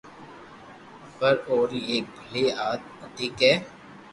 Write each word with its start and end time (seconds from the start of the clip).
پر 1.17 1.33
او 1.49 1.57
ري 1.69 1.79
ايڪ 1.89 2.05
ڀلي 2.17 2.45
آست 2.69 2.85
ھتي 3.05 3.27
ڪي 3.39 3.51